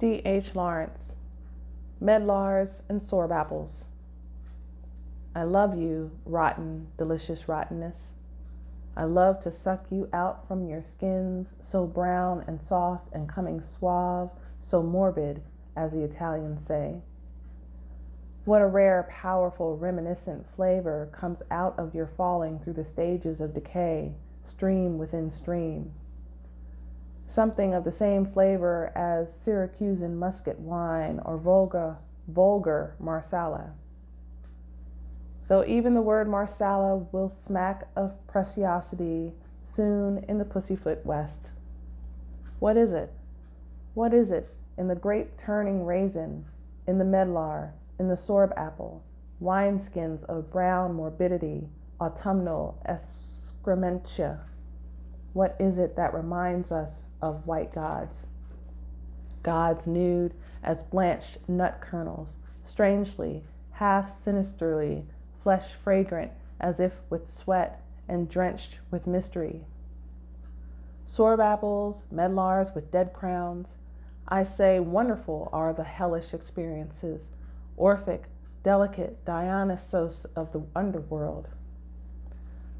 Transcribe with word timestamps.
D. 0.00 0.20
H. 0.24 0.56
Lawrence, 0.56 1.12
Medlars 2.00 2.82
and 2.88 3.00
Sorb 3.00 3.30
Apples. 3.30 3.84
I 5.36 5.44
love 5.44 5.78
you, 5.78 6.10
rotten, 6.24 6.88
delicious 6.98 7.48
rottenness. 7.48 8.08
I 8.96 9.04
love 9.04 9.40
to 9.44 9.52
suck 9.52 9.86
you 9.90 10.08
out 10.12 10.48
from 10.48 10.66
your 10.66 10.82
skins, 10.82 11.54
so 11.60 11.86
brown 11.86 12.44
and 12.48 12.60
soft 12.60 13.08
and 13.12 13.28
coming 13.28 13.60
suave, 13.60 14.30
so 14.58 14.82
morbid, 14.82 15.42
as 15.76 15.92
the 15.92 16.02
Italians 16.02 16.66
say. 16.66 17.00
What 18.44 18.62
a 18.62 18.66
rare, 18.66 19.08
powerful, 19.08 19.76
reminiscent 19.76 20.44
flavor 20.56 21.08
comes 21.12 21.42
out 21.52 21.78
of 21.78 21.94
your 21.94 22.08
falling 22.08 22.58
through 22.58 22.74
the 22.74 22.84
stages 22.84 23.40
of 23.40 23.54
decay, 23.54 24.12
stream 24.42 24.98
within 24.98 25.30
stream. 25.30 25.92
Something 27.34 27.74
of 27.74 27.82
the 27.82 27.90
same 27.90 28.24
flavor 28.24 28.92
as 28.94 29.28
Syracusan 29.32 30.14
muscat 30.14 30.60
wine 30.60 31.20
or 31.24 31.36
vulgar, 31.36 31.96
vulgar 32.28 32.94
marsala 33.00 33.72
though 35.48 35.64
even 35.64 35.94
the 35.94 36.02
word 36.02 36.28
Marsala 36.28 36.96
will 37.12 37.28
smack 37.28 37.86
of 37.96 38.14
preciosity 38.26 39.32
soon 39.62 40.24
in 40.28 40.38
the 40.38 40.44
pussyfoot 40.44 41.04
West. 41.04 41.50
What 42.58 42.76
is 42.76 42.92
it? 42.92 43.12
What 43.94 44.14
is 44.14 44.30
it 44.30 44.48
in 44.78 44.88
the 44.88 44.94
grape 44.94 45.36
turning 45.36 45.84
raisin, 45.84 46.44
in 46.86 46.98
the 46.98 47.04
medlar, 47.04 47.72
in 47.98 48.08
the 48.08 48.14
sorb 48.14 48.52
apple, 48.56 49.02
wineskins 49.40 50.24
of 50.24 50.50
brown 50.50 50.94
morbidity, 50.94 51.68
autumnal 52.00 52.78
excrementia? 52.88 54.40
What 55.34 55.56
is 55.58 55.78
it 55.78 55.96
that 55.96 56.14
reminds 56.14 56.72
us 56.72 57.02
of 57.20 57.46
white 57.46 57.74
gods? 57.74 58.28
Gods 59.42 59.86
nude 59.86 60.32
as 60.62 60.82
blanched 60.82 61.46
nut 61.46 61.80
kernels, 61.80 62.36
strangely, 62.64 63.44
half 63.72 64.10
sinisterly, 64.10 65.04
flesh 65.42 65.74
fragrant 65.74 66.32
as 66.60 66.80
if 66.80 67.02
with 67.10 67.28
sweat 67.28 67.82
and 68.08 68.28
drenched 68.28 68.78
with 68.90 69.06
mystery. 69.06 69.64
Sorb 71.06 71.44
apples, 71.44 72.02
medlars 72.10 72.74
with 72.74 72.92
dead 72.92 73.12
crowns, 73.12 73.74
I 74.28 74.44
say 74.44 74.80
wonderful 74.80 75.50
are 75.52 75.74
the 75.74 75.84
hellish 75.84 76.32
experiences, 76.32 77.22
Orphic, 77.76 78.22
delicate 78.62 79.22
Dionysos 79.24 80.26
of 80.36 80.52
the 80.52 80.62
underworld. 80.74 81.48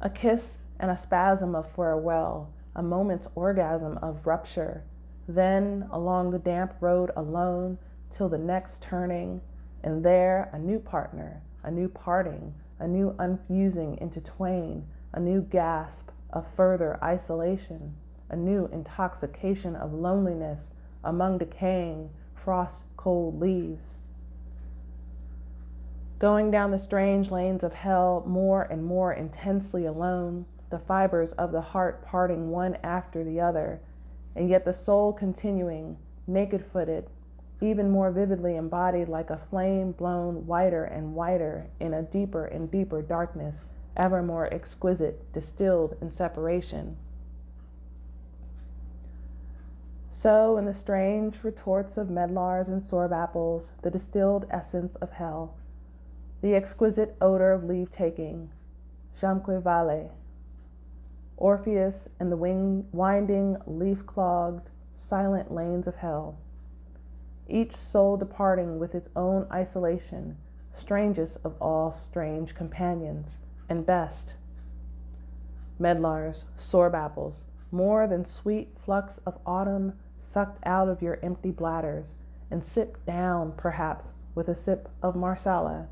A 0.00 0.10
kiss 0.10 0.56
and 0.80 0.90
a 0.90 0.98
spasm 0.98 1.54
of 1.54 1.70
farewell, 1.72 2.50
a 2.74 2.82
moment's 2.82 3.28
orgasm 3.34 3.98
of 3.98 4.26
rupture, 4.26 4.84
then 5.26 5.86
along 5.90 6.30
the 6.30 6.38
damp 6.38 6.74
road 6.80 7.10
alone 7.16 7.78
till 8.10 8.28
the 8.28 8.38
next 8.38 8.82
turning, 8.82 9.40
and 9.82 10.04
there 10.04 10.48
a 10.52 10.58
new 10.58 10.78
partner, 10.78 11.42
a 11.62 11.70
new 11.70 11.88
parting, 11.88 12.54
a 12.78 12.86
new 12.86 13.14
unfusing 13.18 13.98
into 13.98 14.20
twain, 14.20 14.86
a 15.12 15.20
new 15.20 15.40
gasp 15.40 16.10
of 16.30 16.46
further 16.54 16.98
isolation, 17.02 17.94
a 18.30 18.36
new 18.36 18.66
intoxication 18.72 19.74
of 19.74 19.92
loneliness 19.92 20.70
among 21.02 21.38
decaying, 21.38 22.10
frost 22.34 22.84
cold 22.96 23.40
leaves. 23.40 23.96
Going 26.18 26.50
down 26.50 26.70
the 26.70 26.78
strange 26.78 27.30
lanes 27.30 27.62
of 27.62 27.74
hell 27.74 28.24
more 28.26 28.62
and 28.62 28.84
more 28.84 29.12
intensely 29.12 29.86
alone, 29.86 30.46
the 30.70 30.78
fibers 30.78 31.32
of 31.32 31.52
the 31.52 31.60
heart 31.60 32.04
parting 32.04 32.50
one 32.50 32.76
after 32.82 33.24
the 33.24 33.40
other, 33.40 33.80
and 34.36 34.48
yet 34.48 34.64
the 34.64 34.72
soul 34.72 35.12
continuing, 35.12 35.96
naked 36.26 36.64
footed, 36.64 37.08
even 37.60 37.90
more 37.90 38.10
vividly 38.10 38.56
embodied 38.56 39.08
like 39.08 39.30
a 39.30 39.40
flame 39.50 39.92
blown 39.92 40.46
whiter 40.46 40.84
and 40.84 41.14
whiter 41.14 41.66
in 41.80 41.94
a 41.94 42.02
deeper 42.02 42.44
and 42.44 42.70
deeper 42.70 43.02
darkness, 43.02 43.62
ever 43.96 44.22
more 44.22 44.52
exquisite, 44.52 45.32
distilled 45.32 45.96
in 46.00 46.10
separation. 46.10 46.96
So, 50.10 50.56
in 50.56 50.64
the 50.64 50.74
strange 50.74 51.44
retorts 51.44 51.96
of 51.96 52.10
medlars 52.10 52.68
and 52.68 52.80
sorb 52.80 53.12
apples, 53.12 53.70
the 53.82 53.90
distilled 53.90 54.46
essence 54.50 54.96
of 54.96 55.12
hell, 55.12 55.54
the 56.42 56.54
exquisite 56.54 57.16
odor 57.20 57.52
of 57.52 57.64
leave 57.64 57.90
taking, 57.90 58.50
Jamque 59.16 59.62
Vale, 59.62 60.10
Orpheus 61.38 62.08
and 62.20 62.30
the 62.30 62.36
wing, 62.36 62.86
winding, 62.92 63.56
leaf 63.66 64.04
clogged, 64.04 64.68
silent 64.94 65.50
lanes 65.50 65.86
of 65.86 65.96
hell 65.96 66.36
each 67.48 67.74
soul 67.74 68.16
departing 68.16 68.78
with 68.78 68.94
its 68.94 69.08
own 69.16 69.46
isolation, 69.50 70.36
strangest 70.70 71.38
of 71.44 71.54
all 71.60 71.90
strange 71.90 72.54
companions, 72.54 73.38
and 73.68 73.86
best. 73.86 74.34
Medlars, 75.78 76.44
sorb 76.58 76.94
apples, 76.94 77.44
more 77.70 78.06
than 78.06 78.24
sweet 78.24 78.68
flux 78.78 79.18
of 79.26 79.38
autumn 79.46 79.94
sucked 80.18 80.58
out 80.66 80.88
of 80.88 81.00
your 81.00 81.18
empty 81.22 81.50
bladders, 81.50 82.14
and 82.50 82.64
sipped 82.64 83.04
down, 83.06 83.52
perhaps, 83.56 84.12
with 84.34 84.48
a 84.48 84.54
sip 84.54 84.88
of 85.02 85.16
marsala, 85.16 85.86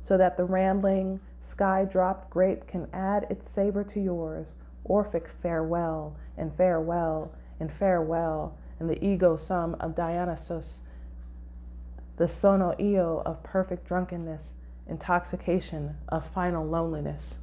so 0.00 0.16
that 0.16 0.36
the 0.36 0.44
rambling, 0.44 1.18
sky 1.40 1.84
dropped 1.84 2.30
grape 2.30 2.66
can 2.66 2.86
add 2.92 3.26
its 3.28 3.50
savor 3.50 3.82
to 3.82 4.00
yours, 4.00 4.54
Orphic 4.84 5.28
farewell, 5.28 6.16
and 6.36 6.54
farewell, 6.54 7.32
and 7.58 7.72
farewell, 7.72 8.56
and 8.78 8.88
the 8.88 9.04
ego 9.04 9.36
sum 9.36 9.76
of 9.80 9.94
Dionysos 9.94 10.78
the 12.20 12.28
sono 12.28 12.74
io 12.78 13.22
of 13.24 13.42
perfect 13.42 13.86
drunkenness, 13.86 14.50
intoxication 14.86 15.96
of 16.10 16.26
final 16.26 16.66
loneliness. 16.66 17.36